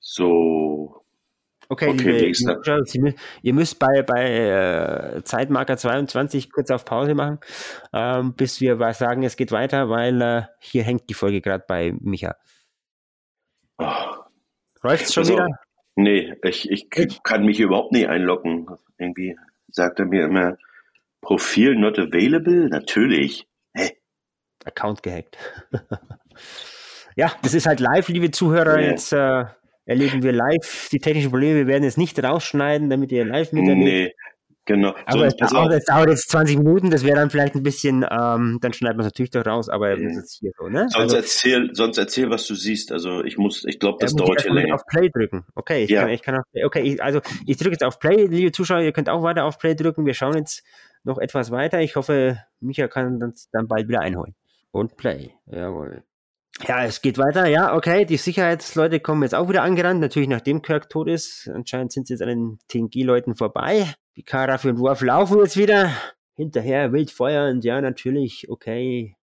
[0.00, 1.03] so.
[1.68, 2.82] Okay, okay liebe Zuschauer,
[3.42, 7.38] ihr müsst bei, bei äh, Zeitmarker 22 kurz auf Pause machen,
[7.92, 11.64] ähm, bis wir was sagen, es geht weiter, weil äh, hier hängt die Folge gerade
[11.66, 12.36] bei Micha.
[13.78, 14.14] Oh.
[14.82, 15.48] Läuft es schon also, wieder?
[15.96, 18.66] Nee, ich, ich, ich kann mich überhaupt nicht einloggen.
[18.98, 19.36] Irgendwie
[19.70, 20.56] sagt er mir immer,
[21.20, 22.68] Profil not available?
[22.68, 23.46] Natürlich.
[23.74, 23.92] Hä?
[24.64, 25.38] Account gehackt.
[27.16, 28.78] ja, das ist halt live, liebe Zuhörer.
[28.78, 28.90] Yeah.
[28.90, 29.44] Jetzt äh,
[29.86, 31.56] erleben wir live die technischen Probleme.
[31.56, 33.84] Wir werden es nicht rausschneiden, damit ihr live miterlebt.
[33.84, 34.14] Nee,
[34.64, 34.94] genau.
[35.06, 38.58] Aber es dauert, es dauert, jetzt 20 Minuten, das wäre dann vielleicht ein bisschen, ähm,
[38.60, 40.08] dann schneiden wir es natürlich doch raus, aber mhm.
[40.08, 40.88] das ist hier so, ne?
[40.88, 42.92] Sonst also, erzähl, sonst erzähl, was du siehst.
[42.92, 44.74] Also ich muss, ich glaube, das ja, dauert hier länger.
[44.74, 45.44] auf Play drücken.
[45.54, 46.02] Okay, ich ja.
[46.02, 46.64] kann, ich kann auf Play.
[46.64, 49.58] Okay, ich, also ich drücke jetzt auf Play, liebe Zuschauer, ihr könnt auch weiter auf
[49.58, 50.06] Play drücken.
[50.06, 50.62] Wir schauen jetzt
[51.04, 51.80] noch etwas weiter.
[51.80, 54.34] Ich hoffe, Micha kann uns dann bald wieder einholen.
[54.70, 56.02] Und Play, jawohl.
[56.62, 57.46] Ja, es geht weiter.
[57.46, 58.04] Ja, okay.
[58.04, 60.00] Die Sicherheitsleute kommen jetzt auch wieder angerannt.
[60.00, 61.50] Natürlich, nachdem Kirk tot ist.
[61.52, 63.92] Anscheinend sind sie jetzt an den TNG-Leuten vorbei.
[64.16, 65.90] Die Karafi und Worf laufen jetzt wieder.
[66.36, 69.16] hinterher wild feuernd, ja, natürlich, okay.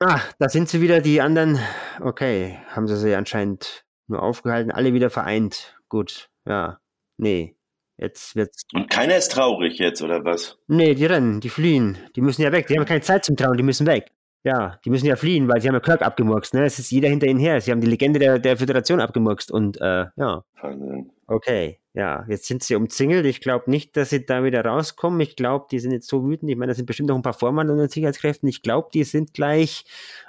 [0.00, 1.58] Ah, da sind sie wieder, die anderen.
[2.00, 5.78] Okay, haben sie sie anscheinend nur aufgehalten, alle wieder vereint.
[5.88, 6.78] Gut, ja,
[7.16, 7.56] nee.
[7.96, 8.64] Jetzt wird's.
[8.74, 10.58] Und keiner ist traurig jetzt, oder was?
[10.66, 11.96] Nee, die rennen, die fliehen.
[12.16, 12.66] Die müssen ja weg.
[12.66, 14.10] Die haben keine Zeit zum Trauen, die müssen weg.
[14.44, 16.64] Ja, die müssen ja fliehen, weil sie haben ja Kirk abgemurkst, ne?
[16.64, 17.62] Es ist jeder hinter ihnen her.
[17.62, 20.44] Sie haben die Legende der, der Föderation abgemurkst und äh, ja.
[20.60, 21.10] Wahnsinn.
[21.26, 23.24] Okay, ja, jetzt sind sie umzingelt.
[23.24, 25.18] Ich glaube nicht, dass sie da wieder rauskommen.
[25.20, 26.50] Ich glaube, die sind jetzt so wütend.
[26.50, 28.46] Ich meine, da sind bestimmt noch ein paar Vormann und Sicherheitskräften.
[28.46, 29.86] Ich glaube, die sind gleich.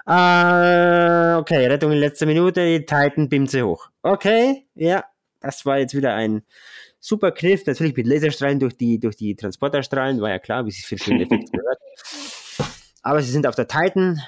[0.08, 2.66] Äh, okay, Rettung in letzter Minute.
[2.66, 3.90] Die Titan beamt sie hoch.
[4.02, 5.04] Okay, ja,
[5.42, 6.44] das war jetzt wieder ein
[7.02, 7.66] super Kniff.
[7.66, 10.22] Natürlich mit Laserstrahlen durch die, durch die Transporterstrahlen.
[10.22, 11.80] War ja klar, wie sich für schöne Effekte gehört.
[13.06, 14.20] Aber sie sind auf der Titan.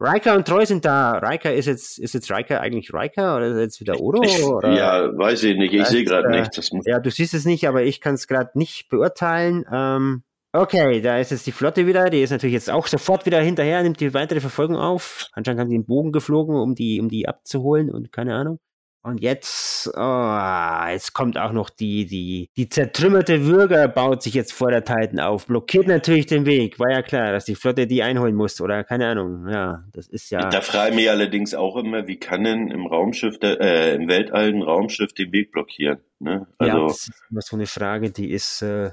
[0.00, 1.18] Riker und Troy sind da.
[1.18, 4.22] Riker ist jetzt, ist jetzt Riker eigentlich Riker oder ist jetzt wieder Odo?
[4.22, 4.72] Ich, oder?
[4.72, 5.74] ja, weiß ich nicht.
[5.74, 6.86] Ich sehe gerade äh, nicht.
[6.86, 9.66] Ja, du siehst es nicht, aber ich kann es gerade nicht beurteilen.
[9.70, 12.08] Ähm, okay, da ist jetzt die Flotte wieder.
[12.08, 15.28] Die ist natürlich jetzt auch sofort wieder hinterher, nimmt die weitere Verfolgung auf.
[15.32, 18.60] Anscheinend haben die einen Bogen geflogen, um die, um die abzuholen und keine Ahnung.
[19.04, 24.52] Und jetzt, oh, jetzt kommt auch noch die, die, die zertrümmerte Würger baut sich jetzt
[24.52, 26.78] vor der Titan auf, blockiert natürlich den Weg.
[26.78, 29.48] War ja klar, dass die Flotte die einholen muss oder keine Ahnung.
[29.48, 30.48] Ja, das ist ja.
[30.50, 34.08] Da frage ich mich allerdings auch immer, wie kann denn im Raumschiff, der, äh, im
[34.08, 35.98] Weltall ein Raumschiff den Weg blockieren?
[36.20, 36.46] Ne?
[36.58, 38.92] Also, ja, das ist immer so eine Frage, die ist, äh,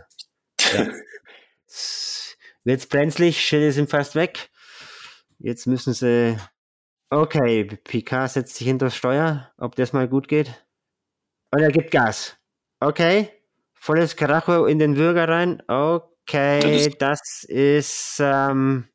[0.74, 0.88] ja.
[2.64, 4.50] Wird's brenzlig, Schilde sind fast weg.
[5.38, 6.38] Jetzt müssen sie.
[7.12, 10.64] Okay, Picard setzt sich hinter das Steuer, ob das mal gut geht.
[11.52, 12.38] Und er gibt Gas.
[12.80, 13.30] Okay.
[13.74, 15.64] Volles Karacho in den Würger rein.
[15.68, 18.88] Okay, Das ist- ähm,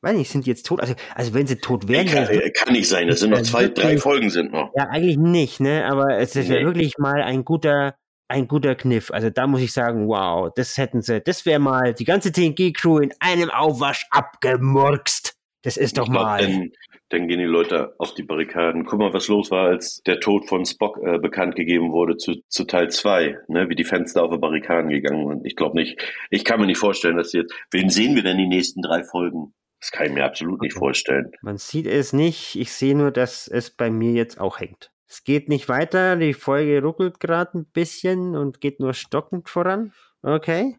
[0.00, 0.80] weiß nicht, sind die jetzt tot?
[0.80, 3.06] Also, also wenn sie tot wären, kann, kann nicht sein.
[3.06, 3.98] Das sind noch Ja, zwei, drei.
[3.98, 4.72] Folgen sind noch.
[4.74, 5.84] Ja, eigentlich nicht, ne?
[5.86, 6.64] Aber es ist ja Nee.
[6.64, 7.94] wirklich mal ein guter,
[8.28, 9.12] ein guter Kniff.
[9.12, 12.98] Also da muss ich sagen, wow, das hätten sie, das wäre mal die ganze TNG-Crew
[12.98, 15.36] in einem Aufwasch abgemurkst.
[15.62, 16.40] Das ist doch glaub, mal.
[16.40, 16.70] Dann,
[17.10, 18.86] dann gehen die Leute auf die Barrikaden.
[18.86, 22.36] Guck mal, was los war, als der Tod von Spock äh, bekannt gegeben wurde zu,
[22.48, 23.68] zu Teil 2, ne?
[23.68, 25.46] wie die Fenster auf die Barrikaden gegangen sind.
[25.46, 28.48] Ich glaube nicht, ich kann mir nicht vorstellen, dass jetzt, wen sehen wir denn die
[28.48, 29.52] nächsten drei Folgen?
[29.80, 31.32] Das kann ich mir absolut nicht vorstellen.
[31.42, 32.56] Man sieht es nicht.
[32.56, 34.90] Ich sehe nur, dass es bei mir jetzt auch hängt.
[35.08, 36.16] Es geht nicht weiter.
[36.16, 39.92] Die Folge ruckelt gerade ein bisschen und geht nur stockend voran.
[40.22, 40.76] Okay.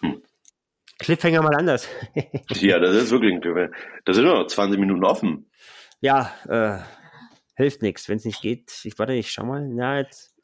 [0.00, 0.22] Hm.
[1.02, 1.88] Cliffhanger mal anders.
[2.54, 3.70] Ja, das ist wirklich ein
[4.04, 5.50] Da sind nur noch 20 Minuten offen.
[6.00, 6.78] ja, äh,
[7.56, 8.72] hilft nichts, wenn es nicht geht.
[8.84, 9.66] Ich warte, ich schau mal.
[9.68, 10.34] Na, jetzt.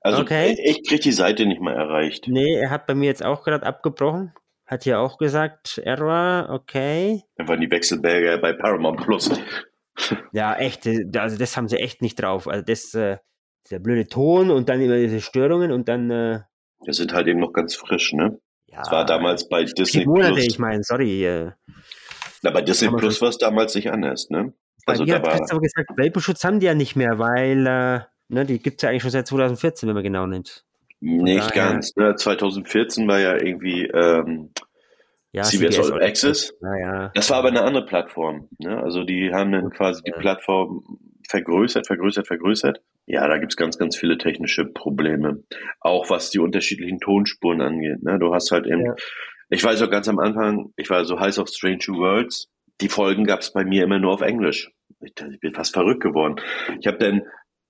[0.00, 0.56] Also Okay.
[0.64, 2.26] ich krieg die Seite nicht mal erreicht.
[2.28, 4.32] Nee, er hat bei mir jetzt auch gerade abgebrochen.
[4.66, 7.22] Hat ja auch gesagt, Error, okay.
[7.36, 9.30] Dann waren die Wechselberger bei Paramount Plus.
[10.32, 12.46] Ja, echt, äh, also das haben sie echt nicht drauf.
[12.46, 13.16] Also das, äh,
[13.66, 16.40] dieser blöde Ton und dann immer diese Störungen und dann, äh,
[16.84, 18.38] Wir sind halt eben noch ganz frisch, ne?
[18.78, 18.82] Ja.
[18.84, 20.46] Das war damals bei Disney Monate, Plus.
[20.46, 21.50] ich meine, sorry.
[22.42, 24.52] Na, bei Disney Plus war es damals nicht anders, ne?
[24.86, 28.44] bei Also da war, aber gesagt, Welpenschutz haben die ja nicht mehr, weil, äh, ne,
[28.46, 30.64] die gibt's ja eigentlich schon seit 2014, wenn man genau nimmt.
[31.00, 31.94] nicht daher- ganz.
[31.96, 32.14] Ne?
[32.16, 34.50] 2014 war ja irgendwie ähm,
[35.32, 36.54] Ja, CBS All Access.
[36.60, 37.10] Naja.
[37.14, 38.48] Das war aber eine andere Plattform.
[38.58, 38.82] Ne?
[38.82, 40.18] Also die haben dann quasi die Ja.
[40.18, 40.82] Plattform
[41.28, 42.80] vergrößert, vergrößert, vergrößert.
[43.10, 45.42] Ja, da gibt's ganz, ganz viele technische Probleme.
[45.80, 48.02] Auch was die unterschiedlichen Tonspuren angeht.
[48.02, 48.18] Ne?
[48.18, 48.94] Du hast halt eben, Ja.
[49.48, 52.48] ich weiß auch ganz am Anfang, ich war so heiß auf Strange Worlds.
[52.82, 54.70] Die Folgen gab's bei mir immer nur auf Englisch.
[55.00, 56.36] Ich, ich bin fast verrückt geworden.
[56.80, 57.22] Ich habe dann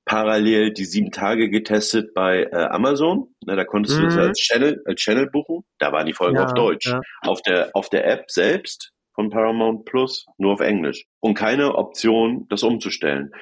[0.05, 3.29] parallel die sieben Tage getestet bei äh, Amazon.
[3.44, 4.20] Ne, da konntest du das Mhm.
[4.22, 5.64] als Channel, als Channel buchen.
[5.79, 7.01] Da waren die Folgen Ja, auf Deutsch ja.
[7.22, 12.46] auf der, auf der App selbst von Paramount Plus nur auf Englisch und keine Option,
[12.48, 13.33] das umzustellen.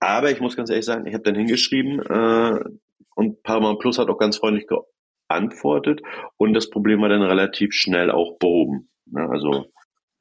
[0.00, 2.60] Aber ich muss ganz ehrlich sagen, ich habe dann hingeschrieben äh,
[3.14, 6.00] und Paramount Plus hat auch ganz freundlich geantwortet
[6.38, 8.88] und das Problem war dann relativ schnell auch behoben.
[9.06, 9.66] Ne, also,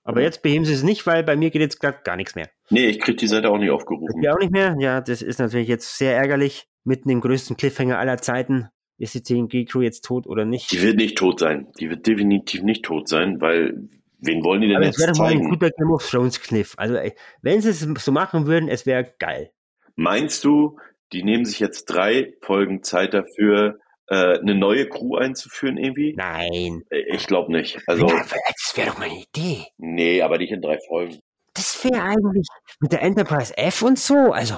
[0.04, 2.50] Aber jetzt beheben sie es nicht, weil bei mir geht jetzt gerade gar nichts mehr.
[2.70, 4.22] nee, ich krieg die Seite auch nicht aufgerufen.
[4.22, 4.76] Ja, auch nicht mehr.
[4.80, 6.66] Ja, das ist natürlich jetzt sehr ärgerlich.
[6.84, 8.70] Mitten im größten Cliffhanger aller Zeiten.
[8.98, 10.72] Ist die TNG-Crew jetzt tot oder nicht?
[10.74, 11.68] Die wird nicht tot sein.
[11.80, 13.88] Die wird definitiv nicht tot sein, weil
[14.20, 16.42] wen wollen die denn Aber jetzt es wäre doch mal ein guter Game of Thrones
[16.42, 16.74] Kniff.
[16.78, 19.52] Also, ey, wenn sie es so machen würden, es wäre geil.
[20.00, 20.80] Meinst du,
[21.12, 26.16] die nehmen sich jetzt drei Folgen Zeit dafür, äh, eine neue Crew einzuführen irgendwie?
[26.16, 26.86] Nein.
[26.90, 27.82] Ich glaube nicht.
[27.86, 29.66] Also, ja, das wäre doch mal eine Idee.
[29.78, 31.20] nee, aber nicht in drei Folgen.
[31.54, 32.48] Das wäre eigentlich
[32.80, 34.32] mit der Enterprise F und so.
[34.32, 34.56] Also,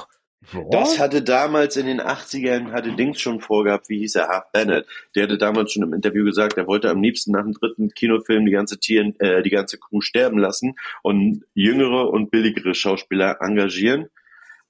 [0.53, 0.69] boah.
[0.69, 4.85] Das hatte damals in den 80ern, hatte Dings schon vorgehabt, wie hieß er, Half Bennett.
[5.15, 8.45] Der hatte damals schon im Interview gesagt, er wollte am liebsten nach dem dritten Kinofilm
[8.45, 14.11] die ganze Tier, äh, die ganze Crew sterben lassen und jüngere und billigere Schauspieler engagieren,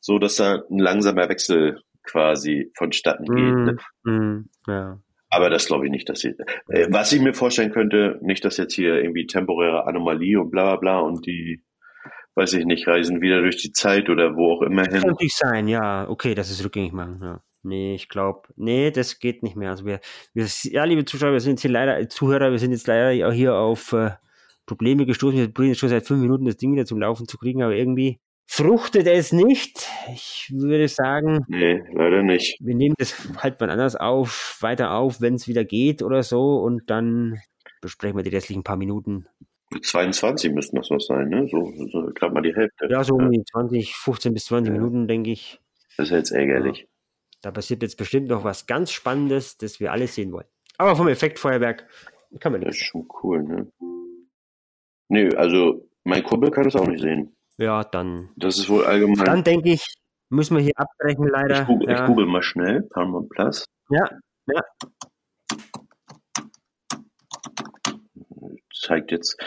[0.01, 3.77] so dass da ein langsamer Wechsel quasi vonstatten geht.
[4.03, 4.99] Mm, mm, ja.
[5.29, 6.35] Aber das glaube ich nicht, dass sie.
[6.67, 10.75] Äh, was ich mir vorstellen könnte, nicht, dass jetzt hier irgendwie temporäre Anomalie und bla
[10.75, 11.63] bla bla und die,
[12.35, 14.99] weiß ich nicht, reisen wieder durch die Zeit oder wo auch immer hin.
[14.99, 16.09] Kann natürlich sein, ja.
[16.09, 17.41] Okay, dass es rückgängig machen, ja.
[17.63, 19.69] Nee, ich glaube, nee, das geht nicht mehr.
[19.69, 19.99] Also wir,
[20.33, 23.33] wir, ja, liebe Zuschauer, wir sind jetzt hier leider, Zuhörer, wir sind jetzt leider auch
[23.33, 24.11] hier auf äh,
[24.65, 25.37] Probleme gestoßen.
[25.37, 27.75] Wir probieren jetzt schon seit fünf Minuten das Ding wieder zum Laufen zu kriegen, aber
[27.75, 28.19] irgendwie
[28.53, 29.87] fruchtet es nicht.
[30.13, 32.57] Ich würde sagen, Nee, leider nicht.
[32.59, 36.57] wir nehmen das halt mal anders auf, weiter auf, wenn es wieder geht oder so
[36.57, 37.39] und dann
[37.81, 39.25] besprechen wir die restlichen paar Minuten.
[39.81, 41.47] 22 müssten das noch sein, ne?
[41.49, 42.87] So, so gerade mal die Hälfte.
[42.89, 45.61] Ja, so um die 20, 15 bis 20 Minuten, denke ich.
[45.95, 46.89] Das ist jetzt ärgerlich.
[47.41, 50.45] Da passiert jetzt bestimmt noch was ganz Spannendes, das wir alle sehen wollen.
[50.77, 51.87] Aber vom Effektfeuerwerk
[52.41, 52.89] kann man Das ist nicht.
[52.89, 53.71] schon cool, ne?
[55.07, 57.33] Nee, also mein Kumpel kann es auch nicht sehen.
[57.61, 59.23] Ja, dann, Das ist wohl allgemein.
[59.23, 59.85] dann denke ich,
[60.29, 61.61] müssen wir hier abbrechen leider.
[61.61, 62.07] ich, google, ich ja.
[62.07, 63.65] google mal schnell, Paramount Plus.
[63.89, 64.09] ja,
[64.47, 64.61] ja,
[68.73, 69.37] Zeigt jetzt.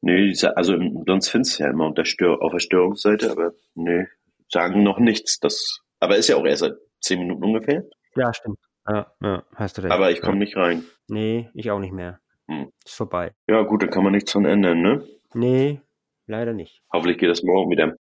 [0.00, 4.06] Nee, also sonst findest du ja immer unter Stör, auf der Störungsseite, aber nee,
[4.48, 5.38] sagen noch nichts.
[5.38, 7.84] Das, aber ist ja auch erst seit 10 Minuten ungefähr.
[8.16, 8.58] ja, stimmt.
[8.88, 9.92] Ja, ja, hast du recht.
[9.92, 10.40] Aber ich komme ja.
[10.40, 10.82] nicht rein.
[11.06, 12.18] Nee, ich auch nicht mehr.
[12.48, 12.72] Hm.
[12.84, 13.32] Ist vorbei.
[13.46, 15.06] Ja, gut, da kann man nichts dran ändern, ne?
[15.34, 15.80] Nee,
[16.30, 16.80] leider nicht.
[16.92, 17.94] Hoffentlich geht das morgen wieder.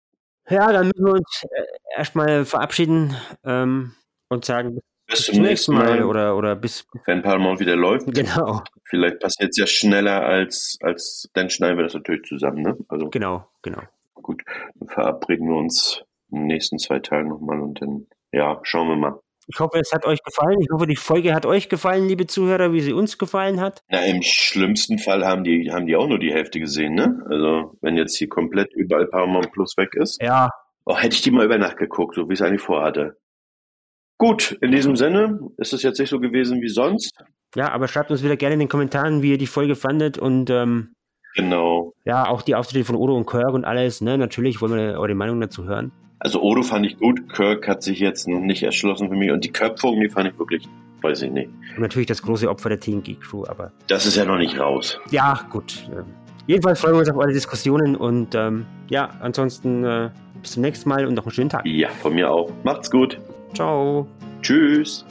[0.48, 1.62] Ja, dann müssen wir uns äh,
[1.96, 3.92] erstmal verabschieden ähm,
[4.28, 8.12] und sagen Bis bis zum nächsten Mal oder, oder bis, Wenn Paramount wieder läuft.
[8.14, 12.76] genau, Vielleicht passiert es ja schneller als, als, dann schneiden wir das natürlich zusammen, ne?
[12.88, 13.82] Also genau, genau.
[14.14, 14.42] gut,
[14.74, 18.96] dann verabreden wir uns in den nächsten zwei Tagen nochmal und dann, ja, schauen wir
[18.96, 19.20] mal.
[19.48, 20.60] Ich hoffe, es hat euch gefallen.
[20.60, 23.82] Ich hoffe, die Folge hat euch gefallen, liebe Zuhörer, wie sie uns gefallen hat.
[23.88, 27.20] Na, im schlimmsten Fall haben die, haben die auch nur die Hälfte gesehen, ne?
[27.30, 30.20] Also, wenn jetzt hier komplett überall Paramount Plus weg ist.
[30.22, 30.50] Ja,
[30.88, 33.16] Oh, hätte ich die mal über Nacht geguckt, so wie ich es eigentlich vorhatte.
[34.18, 37.12] Gut, in diesem Sinne ist es jetzt nicht so gewesen wie sonst.
[37.56, 40.48] ja, aber schreibt uns wieder gerne in den Kommentaren, wie ihr die Folge fandet und
[40.48, 40.94] ähm,
[41.34, 41.92] Genau.
[42.04, 44.00] ja, auch die Auftritte von Odo und Kirk und alles.
[44.00, 44.16] Ne?
[44.16, 45.92] Natürlich wollen wir eure Meinung dazu hören.
[46.18, 49.44] Also Odo fand ich gut, Kirk hat sich jetzt noch nicht erschlossen für mich und
[49.44, 50.66] die Köpfung, die fand ich wirklich,
[51.02, 51.50] weiß ich nicht.
[51.76, 54.98] Und natürlich das große Opfer der TNG Crew, aber Das ist ja noch nicht raus.
[55.10, 55.86] ja, gut.
[55.92, 56.04] ähm,
[56.46, 60.88] Jedenfalls freuen wir uns auf eure Diskussionen und ähm, ja, ansonsten äh, bis zum nächsten
[60.88, 61.66] Mal und noch einen schönen Tag.
[61.66, 62.50] Ja, von mir auch.
[62.62, 63.20] Macht's gut.
[63.52, 64.06] Ciao.
[64.42, 65.04] Tschüss.